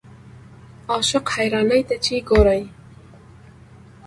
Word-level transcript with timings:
عاشق 0.91 1.25
حیرانۍ 1.35 1.81
ته 1.89 1.95
چې 2.05 2.15
ګورې. 2.29 2.61